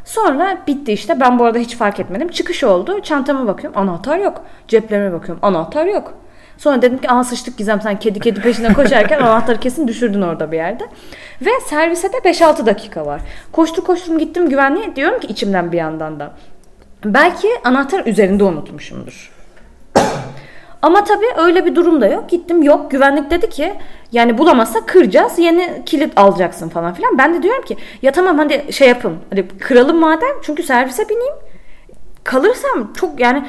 [0.05, 1.21] Sonra bitti işte.
[1.21, 2.29] Ben bu arada hiç fark etmedim.
[2.29, 3.01] Çıkış oldu.
[3.03, 3.81] Çantama bakıyorum.
[3.81, 4.43] Anahtar yok.
[4.69, 5.39] Ceplerime bakıyorum.
[5.43, 6.15] Anahtar yok.
[6.59, 10.53] Sonra dedim ki aa sıçtık Gizem sen kedi kedi peşinden koşarken anahtarı kesin düşürdün orada
[10.53, 10.85] bir yerde.
[11.41, 13.21] Ve servise de 5-6 dakika var.
[13.53, 16.33] Koştur koştum gittim güvenliğe diyorum ki içimden bir yandan da.
[17.05, 19.35] Belki anahtar üzerinde unutmuşumdur.
[20.85, 22.31] Ama tabii öyle bir durum da yok.
[22.31, 22.91] Gittim yok.
[22.91, 23.75] Güvenlik dedi ki
[24.13, 25.39] yani bulamazsa kıracağız.
[25.39, 27.19] Yeni kilit alacaksın falan filan.
[27.19, 29.17] Ben de diyorum ki ya tamam hadi şey yapın.
[29.31, 30.29] Hadi kıralım madem.
[30.43, 31.35] Çünkü servise bineyim.
[32.25, 33.47] Kalırsam çok yani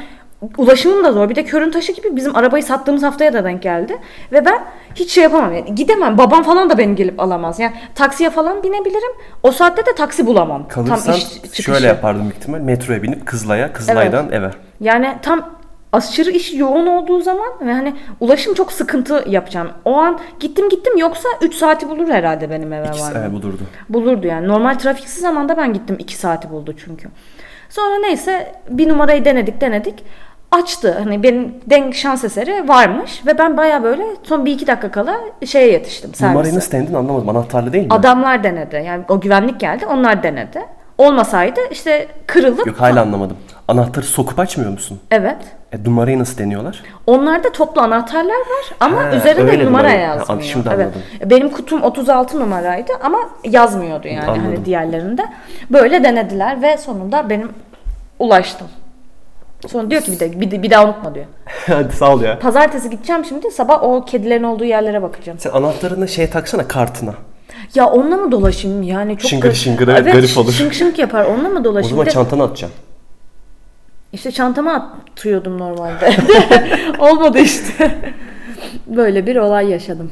[0.57, 1.29] ulaşımım da zor.
[1.29, 3.97] Bir de körün taşı gibi bizim arabayı sattığımız haftaya da denk geldi.
[4.31, 4.63] Ve ben
[4.95, 5.53] hiç şey yapamam.
[5.53, 6.17] Yani gidemem.
[6.17, 7.59] Babam falan da beni gelip alamaz.
[7.59, 9.11] Yani taksiye falan binebilirim.
[9.43, 10.67] O saatte de taksi bulamam.
[10.67, 11.63] Kalırsan iş çıkışı.
[11.63, 12.59] şöyle yapardım büyük ihtimal.
[12.59, 14.51] Metroya binip Kızılay'a, Kızılay'dan eve.
[14.79, 15.49] Yani tam
[15.93, 19.69] aşırı iş yoğun olduğu zaman ve hani ulaşım çok sıkıntı yapacağım.
[19.85, 23.21] O an gittim gittim yoksa 3 saati bulur herhalde benim eve İkisi varmam.
[23.21, 23.61] evet, bulurdu.
[23.89, 24.47] Bulurdu yani.
[24.47, 27.09] Normal trafiksiz zamanda ben gittim 2 saati buldu çünkü.
[27.75, 30.03] Sonra neyse bir numarayı denedik denedik.
[30.51, 30.95] Açtı.
[31.03, 35.19] Hani benim denk şans eseri varmış ve ben baya böyle son bir iki dakika kala
[35.45, 36.33] şeye yetiştim servise.
[36.33, 37.29] Numarayı nasıl denedin anlamadım.
[37.29, 37.93] Anahtarlı değil mi?
[37.93, 38.83] Adamlar denedi.
[38.85, 39.85] Yani o güvenlik geldi.
[39.85, 40.61] Onlar denedi.
[40.97, 43.37] Olmasaydı işte kırılıp Yok hala anlamadım.
[43.67, 44.99] Anahtarı sokup açmıyor musun?
[45.11, 45.37] Evet.
[45.73, 46.83] E, numarayı nasıl deniyorlar?
[47.07, 49.89] Onlarda toplu anahtarlar var ama Ha, üzerinde numara numara.
[49.91, 50.41] yazmıyor.
[50.41, 50.85] Ha, şimdi evet.
[50.85, 51.01] anladım.
[51.31, 54.43] Benim kutum 36 numaraydı ama yazmıyordu yani Anladım.
[54.45, 55.25] hani diğerlerinde.
[55.69, 57.49] Böyle denediler ve sonunda benim
[58.19, 58.67] ulaştım.
[59.67, 61.25] Sonra diyor ki bir de bir, bir daha unutma diyor.
[61.67, 62.39] Hadi sağ ol ya.
[62.39, 65.39] Pazartesi gideceğim şimdi sabah o kedilerin olduğu yerlere bakacağım.
[65.39, 67.13] Sen anahtarını şeye taksana kartına.
[67.75, 70.51] Ya onunla mı dolaşayım yani çok Şıngır şıngır, evet, garip olur.
[70.51, 71.89] Şınk şınk yapar onunla mı O dolaşayım?
[71.89, 72.79] zaman Bir de- çantana atacaksın.
[74.13, 76.15] İşte çantama atıyordum normalde.
[76.99, 77.97] Olmadı işte.
[78.87, 80.11] Böyle bir olay yaşadım.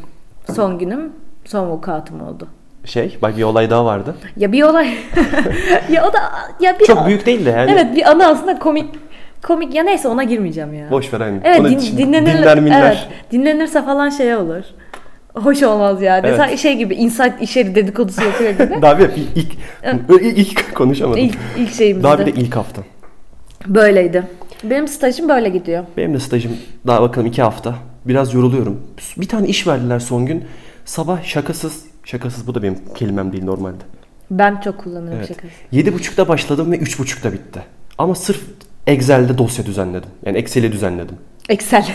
[0.56, 1.14] Son günüm,
[1.46, 2.48] son vukuatım oldu.
[2.86, 4.16] Şey bak bir olay daha vardı.
[4.38, 4.88] Ya bir olay.
[5.92, 6.20] ya o da
[6.60, 7.72] ya bir Çok büyük değil de yani.
[7.72, 8.86] Evet bir anı aslında komik
[9.42, 10.92] komik ya neyse ona girmeyeceğim ya.
[10.92, 11.42] Boş ver hani.
[11.44, 12.82] Evet din, dinlenir, dinler minler.
[12.82, 14.64] Evet, dinlenirse falan şey olur.
[15.34, 16.28] Hoş olmaz yani.
[16.28, 16.38] Evet.
[16.38, 18.78] Sanki şey gibi insight işeri dedikodusu yapıyor gibi.
[18.82, 19.54] Daha bir ilk,
[20.10, 21.20] ilk, ilk konuşamadım.
[21.20, 22.04] ilk, ilk şeyimizde.
[22.04, 22.82] Daha bir de ilk hafta.
[23.68, 24.24] Böyleydi.
[24.64, 25.84] Benim stajım böyle gidiyor.
[25.98, 26.52] Benim de stajım
[26.88, 27.76] daha bakalım iki hafta.
[28.06, 28.82] Biraz yoruluyorum.
[29.18, 30.46] Bir tane iş verdiler son gün.
[30.86, 33.84] Sabah şakasız, şakasız bu da benim kelimem değil normalde.
[34.32, 35.28] Ben çok kullanırım Evet.
[35.28, 35.54] şakası.
[35.72, 37.62] Yedi buçukta başladım ve üç buçukta bitti.
[37.98, 38.42] Ama sırf
[38.88, 40.10] Excel'de dosya düzenledim.
[40.26, 41.16] Yani Excel'i düzenledim.
[41.50, 41.86] Excel.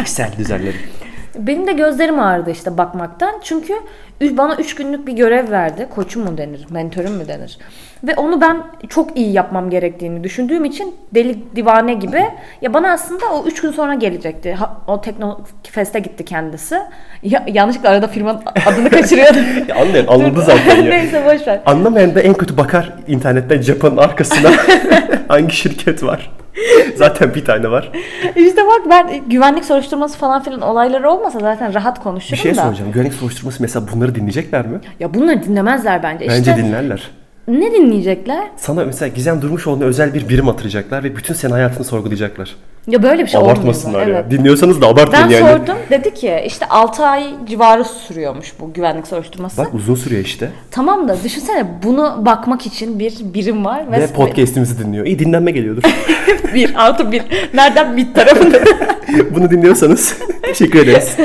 [0.00, 0.80] Excel düzenledim.
[1.38, 3.34] Benim de gözlerim ağrıdı işte bakmaktan.
[3.42, 3.74] Çünkü
[4.20, 5.86] bana 3 günlük bir görev verdi.
[5.94, 7.58] Koçum mu denir, mentörüm mü denir?
[8.04, 12.24] Ve onu ben çok iyi yapmam gerektiğini düşündüğüm için deli divane gibi.
[12.62, 14.52] Ya bana aslında o 3 gün sonra gelecekti.
[14.54, 16.78] Ha- o Teknofest'e gitti kendisi.
[17.22, 19.40] Ya, yanlışlıkla arada firmanın adını kaçırıyordum.
[19.68, 20.82] Ya anlayan anladı zaten ya.
[20.90, 21.60] Neyse boş ver.
[21.66, 24.50] Anlamayan da en kötü bakar internetten Japan'ın arkasına
[25.28, 26.30] hangi şirket var.
[26.96, 27.92] Zaten bir tane var.
[28.36, 32.62] İşte bak ben güvenlik soruşturması falan filan olayları olmasa zaten rahat Bir konuşurum şey da.
[32.62, 32.92] soracağım.
[32.92, 34.80] Güvenlik soruşturması mesela bunları dinleyecekler mi?
[35.00, 36.26] Ya bunları dinlemezler bence.
[36.28, 37.10] Bence işte dinlerler.
[37.48, 38.44] ne dinleyecekler?
[38.56, 42.56] Sana mesela Gizem Durmuşoğlu'na özel bir birim atıracaklar ve bütün senin hayatını sorgulayacaklar.
[42.88, 44.18] Ya böyle bir şey Abartmasınlar ya.
[44.18, 44.30] Evet.
[44.30, 45.58] Dinliyorsanız da abartmayın Ben yani.
[45.58, 45.76] sordum.
[45.90, 49.58] Dedi ki işte 6 ay civarı sürüyormuş bu güvenlik soruşturması.
[49.58, 50.50] Bak uzun sürüyor işte.
[50.70, 53.92] Tamam da düşünsene bunu bakmak için bir birim var.
[53.92, 55.06] Ve podcast'imizi dinliyor.
[55.06, 55.82] İyi dinlenme geliyordur.
[56.54, 57.22] bir artı bir.
[57.54, 58.58] Nereden bit tarafında.
[59.34, 61.16] Bunu dinliyorsanız teşekkür ederiz.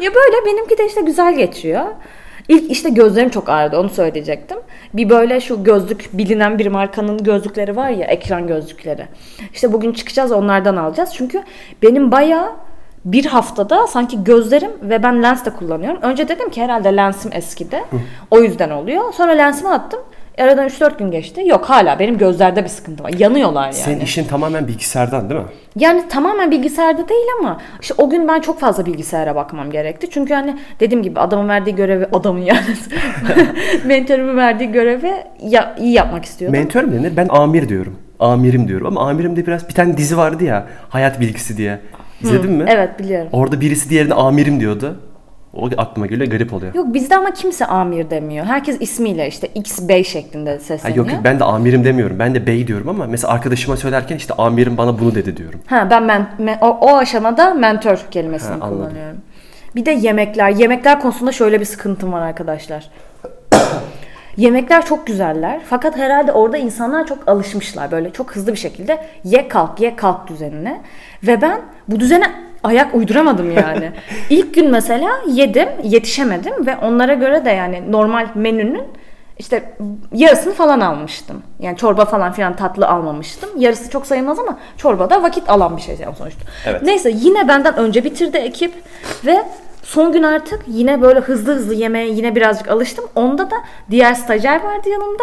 [0.00, 1.84] ya böyle benimki de işte güzel geçiyor.
[2.48, 4.58] İlk işte gözlerim çok ağrıdı onu söyleyecektim.
[4.94, 9.06] Bir böyle şu gözlük bilinen bir markanın gözlükleri var ya ekran gözlükleri.
[9.52, 11.10] İşte bugün çıkacağız onlardan alacağız.
[11.14, 11.42] Çünkü
[11.82, 12.52] benim bayağı
[13.04, 16.02] bir haftada sanki gözlerim ve ben lens de kullanıyorum.
[16.02, 17.84] Önce dedim ki herhalde lensim eskidi.
[18.30, 19.12] O yüzden oluyor.
[19.12, 20.00] Sonra lensimi attım.
[20.38, 21.42] Aradan 3-4 gün geçti.
[21.46, 23.10] Yok hala benim gözlerde bir sıkıntı var.
[23.18, 23.74] Yanıyorlar yani.
[23.74, 25.46] Senin işin tamamen bilgisayardan değil mi?
[25.76, 30.10] Yani tamamen bilgisayarda değil ama işte o gün ben çok fazla bilgisayara bakmam gerekti.
[30.10, 32.60] Çünkü hani dediğim gibi adamın verdiği görevi adamın yani
[33.84, 36.58] mentörümün verdiği görevi ya, iyi yapmak istiyordum.
[36.60, 37.16] Mentör mü denir?
[37.16, 37.96] Ben amir diyorum.
[38.20, 41.78] Amirim diyorum ama amirimde biraz bir tane dizi vardı ya hayat bilgisi diye.
[42.22, 42.64] İzledin mi?
[42.68, 43.28] evet biliyorum.
[43.32, 45.00] Orada birisi diğerine amirim diyordu.
[45.54, 46.74] O aklıma geliyor garip oluyor.
[46.74, 48.46] Yok bizde ama kimse amir demiyor.
[48.46, 50.96] Herkes ismiyle işte X Bey şeklinde Ha, sesleniyor.
[51.06, 52.18] yok yok ben de amirim demiyorum.
[52.18, 55.60] Ben de bey diyorum ama mesela arkadaşıma söylerken işte amirim bana bunu dedi diyorum.
[55.66, 58.78] Ha ben men, men- o, o aşamada mentor kelimesini Ha, anladım.
[58.78, 59.16] kullanıyorum.
[59.76, 60.50] Bir de yemekler.
[60.50, 62.90] Yemekler konusunda şöyle bir sıkıntım var arkadaşlar.
[64.36, 65.60] Yemekler çok güzeller.
[65.66, 67.90] Fakat herhalde orada insanlar çok alışmışlar.
[67.90, 70.80] Böyle çok hızlı bir şekilde ye kalk ye kalk düzenine.
[71.22, 72.30] Ve ben bu düzene
[72.62, 73.92] ayak uyduramadım yani.
[74.30, 78.84] İlk gün mesela yedim, yetişemedim ve onlara göre de yani normal menünün
[79.38, 79.74] işte
[80.12, 81.42] yarısını falan almıştım.
[81.60, 83.50] Yani çorba falan filan tatlı almamıştım.
[83.56, 86.40] Yarısı çok sayılmaz ama çorbada vakit alan bir şey sonuçta.
[86.66, 86.82] Evet.
[86.82, 88.72] Neyse yine benden önce bitirdi ekip
[89.26, 89.44] ve
[89.82, 93.04] son gün artık yine böyle hızlı hızlı yemeğe yine birazcık alıştım.
[93.14, 93.56] Onda da
[93.90, 95.22] diğer stajyer vardı yanımda.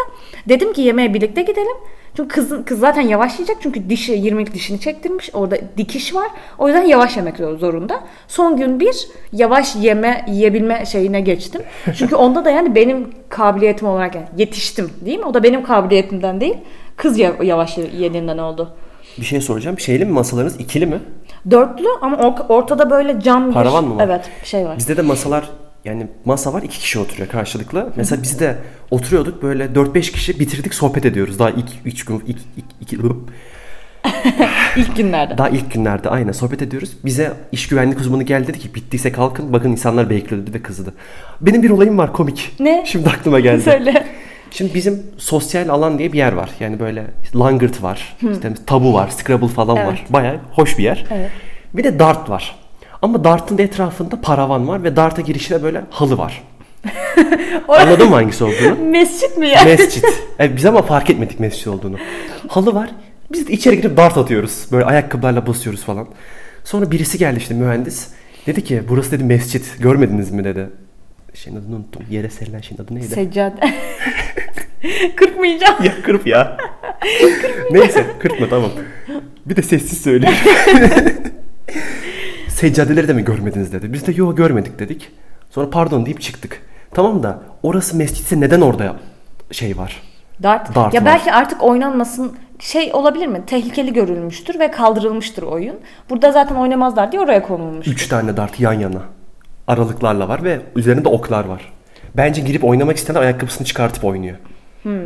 [0.49, 1.77] Dedim ki yemeğe birlikte gidelim.
[2.15, 5.29] Çünkü kız, kız zaten yavaş yiyecek çünkü dişi 20'lik dişini çektirmiş.
[5.33, 6.27] Orada dikiş var.
[6.57, 7.99] O yüzden yavaş yemek zorunda.
[8.27, 11.61] Son gün bir yavaş yeme yiyebilme şeyine geçtim.
[11.95, 15.25] Çünkü onda da yani benim kabiliyetim olarak yani yetiştim değil mi?
[15.25, 16.57] O da benim kabiliyetimden değil.
[16.97, 18.73] Kız ya- yavaş yediğinden oldu.
[19.17, 19.79] Bir şey soracağım.
[19.79, 20.99] Şeyli mi masalarınız ikili mi?
[21.51, 23.53] Dörtlü ama or- ortada böyle cam bir...
[23.53, 24.03] Paravan mı var?
[24.05, 24.77] Evet bir şey var.
[24.77, 25.49] Bizde de masalar
[25.85, 27.89] yani masa var iki kişi oturuyor karşılıklı.
[27.95, 28.57] Mesela biz de
[28.91, 31.39] oturuyorduk böyle 4-5 kişi bitirdik sohbet ediyoruz.
[31.39, 32.97] Daha ilk 3 gün ilk, ilk, iki-
[34.77, 35.37] İlk günlerde.
[35.37, 36.91] daha ilk günlerde aynen sohbet ediyoruz.
[37.05, 40.93] Bize iş güvenlik uzmanı geldi dedi ki bittiyse kalkın bakın insanlar bekliyor dedi ve kızdı.
[41.41, 42.51] Benim bir olayım var komik.
[42.59, 42.83] Ne?
[42.87, 43.61] Şimdi aklıma geldi.
[43.65, 44.05] Söyle.
[44.51, 46.49] Şimdi bizim sosyal alan diye bir yer var.
[46.59, 49.87] Yani böyle langırt var, işte tabu var, scrabble falan Evet.
[49.87, 50.05] var.
[50.09, 51.05] Bayağı hoş bir yer.
[51.11, 51.29] Evet.
[51.73, 52.55] Bir de dart var.
[53.01, 56.43] Ama dartın da etrafında paravan var ve darta girişte böyle halı var.
[57.67, 58.75] Anladın mı hangisi olduğunu?
[58.91, 59.63] Mescit mi ya?
[59.63, 60.05] Mescit.
[60.39, 61.95] Evet, biz ama fark etmedik mescit olduğunu.
[62.47, 62.89] Halı var.
[63.31, 64.65] Biz de içeri girip dart atıyoruz.
[64.71, 66.07] Böyle ayakkabılarla basıyoruz falan.
[66.63, 68.07] Sonra birisi geldi işte mühendis.
[68.47, 69.75] Dedi ki burası dedi mescit.
[69.79, 70.69] Görmediniz mi dedi.
[71.33, 72.01] Şeyin adını unuttum.
[72.09, 73.07] Yere serilen şeyin adı neydi?
[73.07, 73.55] Seccade.
[75.15, 75.83] Kırpmayacağım.
[75.83, 76.57] ya kırp ya.
[77.71, 78.71] Neyse kırpma tamam.
[79.45, 80.29] Bir de sessiz söyle.
[82.47, 83.93] Seccadeleri de mi görmediniz dedi.
[83.93, 85.11] Biz de yok görmedik dedik.
[85.49, 86.61] Sonra pardon deyip çıktık.
[86.91, 88.95] Tamam da orası mescitse neden orada
[89.51, 90.01] şey var?
[90.43, 90.75] Dart.
[90.75, 91.05] Dart ya var.
[91.05, 93.41] belki artık oynanmasın şey olabilir mi?
[93.47, 95.75] Tehlikeli görülmüştür ve kaldırılmıştır oyun.
[96.09, 97.87] Burada zaten oynamazlar diye oraya konulmuş.
[97.87, 99.01] Üç tane dart yan yana.
[99.67, 101.73] Aralıklarla var ve üzerinde oklar var.
[102.17, 104.37] Bence girip oynamak isteyen ayakkabısını çıkartıp oynuyor.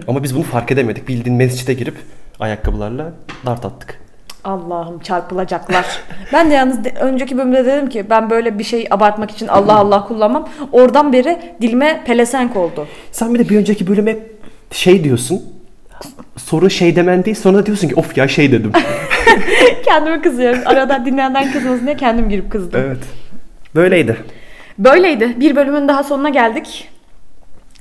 [0.08, 1.08] Ama biz bunu fark edemedik.
[1.08, 1.96] Bildiğin mescide girip
[2.40, 3.12] ayakkabılarla
[3.46, 4.00] dart attık.
[4.44, 5.86] Allah'ım çarpılacaklar.
[6.34, 9.76] ben de yalnız de- önceki bölümde dedim ki ben böyle bir şey abartmak için Allah
[9.76, 10.50] Allah kullanmam.
[10.72, 12.88] Oradan beri dilime pelesenk oldu.
[13.12, 14.18] Sen bir de bir önceki bölüme
[14.72, 15.42] şey diyorsun.
[16.38, 18.72] Sorun şey demen değil sonra diyorsun ki of ya şey dedim.
[19.86, 20.60] Kendime kızıyorum.
[20.66, 22.82] Arada dinleyenler kızmasın diye kendim girip kızdım.
[22.86, 23.04] evet.
[23.76, 24.18] Böyleydi.
[24.80, 25.40] Böyleydi.
[25.40, 26.90] Bir bölümün daha sonuna geldik.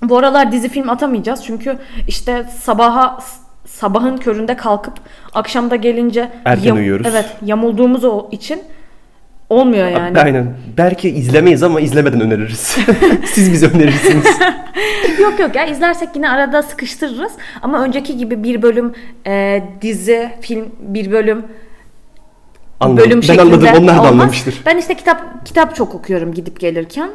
[0.03, 3.19] Bu aralar dizi film atamayacağız çünkü işte sabaha
[3.67, 4.95] sabahın köründe kalkıp
[5.35, 7.07] akşamda gelince Erken uyuyoruz.
[7.11, 8.62] Evet, yamulduğumuz o için
[9.53, 10.21] Olmuyor yani.
[10.21, 10.55] Aynen.
[10.79, 12.77] Belki izlemeyiz ama izlemeden öneririz.
[13.25, 14.25] Siz bize önerirsiniz.
[15.21, 17.33] yok yok ya izlersek yine arada sıkıştırırız.
[17.62, 18.93] Ama önceki gibi bir bölüm
[19.27, 21.45] e, dizi, film, bir bölüm
[22.81, 23.05] Anladım.
[23.05, 23.69] bölüm ben şeklinde anladım.
[23.83, 24.12] Onlar da olmaz.
[24.12, 24.62] anlamıştır.
[24.67, 27.11] Ben işte kitap kitap çok okuyorum gidip gelirken.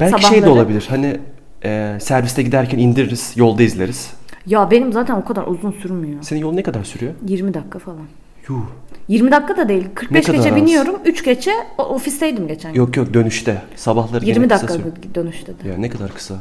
[0.00, 0.50] Belki şey de Sabahları.
[0.50, 0.86] olabilir.
[0.90, 1.16] Hani
[1.64, 3.32] e, serviste giderken indiririz.
[3.36, 4.10] Yolda izleriz.
[4.46, 6.22] Ya benim zaten o kadar uzun sürmüyor.
[6.22, 7.12] Senin yol ne kadar sürüyor?
[7.26, 8.02] 20 dakika falan.
[8.48, 8.60] Yuh.
[9.08, 9.84] 20 dakika da değil.
[9.94, 10.56] 45 kadar geçe az?
[10.56, 10.96] biniyorum.
[11.04, 12.74] 3 geçe o- ofisteydim geçen.
[12.74, 13.62] Yok yok dönüşte.
[13.76, 15.14] Sabahları 20 gene kısa dakika sürüyor.
[15.14, 15.68] dönüşte de.
[15.68, 16.34] Ya ne kadar kısa.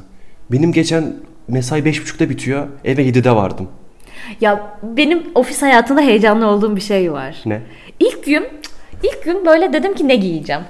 [0.51, 1.13] Benim geçen
[1.47, 2.67] mesai 5.30'da bitiyor.
[2.85, 3.67] Eve 7'de vardım.
[4.41, 7.41] Ya benim ofis hayatında heyecanlı olduğum bir şey var.
[7.45, 7.61] Ne?
[7.99, 8.47] İlk gün
[9.03, 10.61] ilk gün böyle dedim ki ne giyeceğim.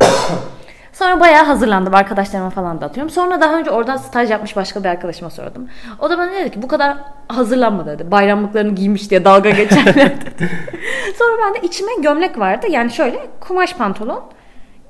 [0.98, 3.10] Sonra bayağı hazırlandım arkadaşlarıma falan da atıyorum.
[3.10, 5.68] Sonra daha önce oradan staj yapmış başka bir arkadaşıma sordum.
[5.98, 6.96] O da bana dedi ki bu kadar
[7.28, 8.10] hazırlanma dedi.
[8.10, 10.50] Bayramlıklarını giymiş diye dalga geçerler dedi.
[11.18, 12.66] Sonra ben de içime gömlek vardı.
[12.70, 14.22] Yani şöyle kumaş pantolon,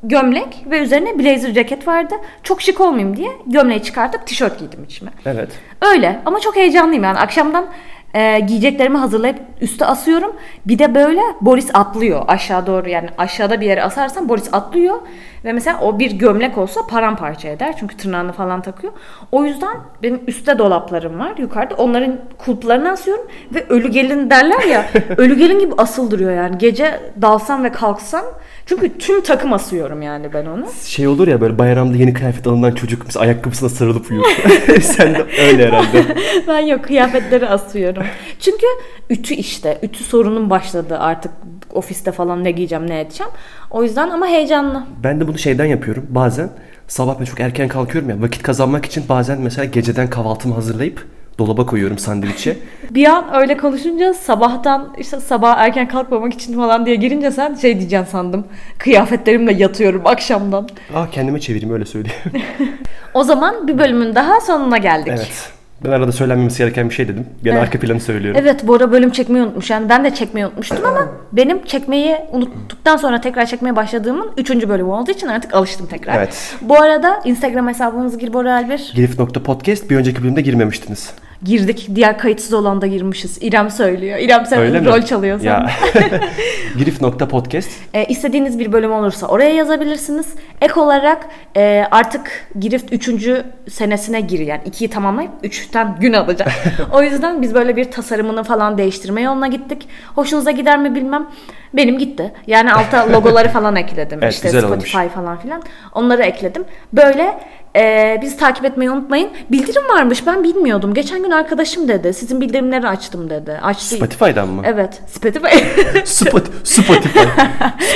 [0.03, 2.15] gömlek ve üzerine blazer ceket vardı.
[2.43, 5.11] Çok şık olmayayım diye gömleği çıkartıp tişört giydim içime.
[5.27, 5.51] Evet.
[5.81, 7.67] Öyle ama çok heyecanlıyım yani akşamdan
[8.15, 10.33] e, giyeceklerimi hazırlayıp üste asıyorum.
[10.67, 15.01] Bir de böyle Boris atlıyor aşağı doğru yani aşağıda bir yere asarsan Boris atlıyor
[15.45, 18.93] ve mesela o bir gömlek olsa paramparça eder çünkü tırnağını falan takıyor.
[19.33, 24.87] O yüzden benim üstte dolaplarım var yukarıda onların kulplarını asıyorum ve ölü gelin derler ya
[25.17, 28.25] ölü gelin gibi asıl duruyor yani gece dalsam ve kalksam
[28.67, 30.67] çünkü tüm takım asıyorum yani ben onu.
[30.85, 34.27] Şey olur ya böyle bayramda yeni kıyafet alınan çocuk mesela ayakkabısına sarılıp uyuyor.
[34.81, 36.05] Sen de öyle herhalde.
[36.49, 38.03] ben yok kıyafetleri asıyorum.
[38.41, 38.67] Çünkü
[39.11, 39.79] ütü işte.
[39.83, 41.33] Ütü sorunum başladı artık
[41.73, 43.33] ofiste falan ne giyeceğim ne edeceğim.
[43.71, 44.87] O yüzden ama heyecanlı.
[45.05, 46.07] Ben de bunu şeyden yapıyorum.
[46.09, 46.51] Bazen
[46.89, 51.07] sabah ben çok erken kalkıyorum ya vakit kazanmak için bazen mesela geceden kahvaltımı hazırlayıp
[51.39, 52.57] dolaba koyuyorum sandviçe.
[52.91, 57.79] Bir an öyle konuşunca sabahtan işte sabah erken kalkmamak için falan diye girince sen şey
[57.79, 58.45] diyeceksin sandım.
[58.79, 60.69] Kıyafetlerimle yatıyorum akşamdan.
[60.95, 62.21] Aa kendime çevireyim öyle söyleyeyim.
[63.15, 65.13] O zaman bir bölümün daha sonuna geldik.
[65.17, 65.51] evet.
[65.85, 67.27] Ben arada söylenmemesi gereken bir şey dedim.
[67.45, 67.63] Gene Evet.
[67.65, 68.41] arka planı söylüyorum.
[68.45, 69.71] Evet Bora bölüm çekmeyi unutmuş.
[69.71, 74.51] Yani ben de çekmeyi unutmuştum ama benim çekmeyi unuttuktan sonra tekrar çekmeye başladığımın 3.
[74.51, 76.17] bölümü olduğu için artık alıştım tekrar.
[76.19, 76.57] Evet.
[76.61, 78.93] Bu arada Instagram hesabımız Gir Bora Elbir.
[78.95, 81.11] Girif.podcast bir önceki bölümde girmemiştiniz.
[81.47, 81.89] Girdik.
[81.95, 83.39] Diğer kayıtsız olan da girmişiz.
[83.43, 84.19] İrem söylüyor.
[84.19, 84.87] İrem sen Öyle mi?
[84.87, 85.47] rol çalıyorsun.
[85.47, 85.71] Ya.
[86.79, 90.27] Girif.podcast E, istediğiniz bir bölüm olursa oraya yazabilirsiniz.
[90.61, 93.31] Ek olarak e, artık Girift 3.
[93.71, 94.49] senesine giriyor.
[94.49, 96.49] Yani 2'yi tamamlayıp 3'ten gün alacak.
[96.93, 99.89] o yüzden biz böyle bir tasarımını falan değiştirme yoluna gittik.
[100.15, 101.27] Hoşunuza gider mi bilmem.
[101.75, 102.33] Benim gitti.
[102.47, 104.19] Yani alta logoları falan ekledim.
[104.23, 105.13] Evet, işte Spotify olmuş.
[105.15, 105.63] falan filan.
[105.95, 106.65] Onları ekledim.
[106.93, 107.39] Böyle
[107.77, 109.31] e, bizi takip etmeyi unutmayın.
[109.51, 110.95] Bildirim varmış ben bilmiyordum.
[110.95, 112.15] Geçen gün arkadaşım dedi.
[112.15, 113.59] Sizin bildirimleri açtım dedi.
[113.63, 113.95] Açtı.
[113.95, 114.63] Spotify'dan mı?
[114.65, 115.03] Evet.
[115.07, 115.47] Spotify.
[116.05, 117.19] Spot- Spotify.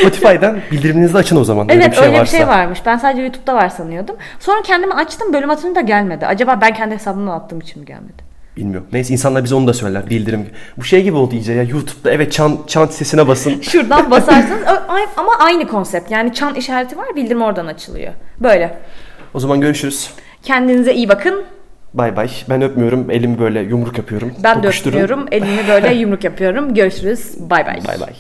[0.01, 1.69] Spotify'dan bildiriminizi açın o zaman.
[1.69, 2.33] Evet öyle bir şey öyle varsa.
[2.33, 2.79] bir şey varmış.
[2.87, 4.17] Ben sadece YouTube'da var sanıyordum.
[4.41, 6.27] Sonra kendimi açtım bölüm atınca gelmedi.
[6.27, 8.31] Acaba ben kendi hesabımdan attığım için mi gelmedi?
[8.57, 8.89] Bilmiyorum.
[8.93, 10.11] Neyse insanlar bize onu da söyler.
[10.11, 10.47] Bildirim.
[10.77, 11.63] Bu şey gibi oldu iyice ya.
[11.63, 13.61] YouTube'da evet çan, çan sesine basın.
[13.63, 14.61] Şuradan basarsınız
[15.17, 16.11] ama aynı konsept.
[16.11, 18.13] Yani çan işareti var bildirim oradan açılıyor.
[18.41, 18.79] Böyle.
[19.35, 20.11] O zaman görüşürüz.
[20.43, 21.45] Kendinize iyi bakın.
[21.95, 22.31] Bay bay.
[22.49, 23.11] Ben öpmüyorum.
[23.11, 24.33] Elimi böyle yumruk yapıyorum.
[24.43, 25.27] Ben de öpmüyorum.
[25.33, 26.75] Elimi böyle yumruk yapıyorum.
[26.75, 27.51] Görüşürüz.
[27.51, 27.79] Bay bay.
[27.89, 28.15] Bay bay.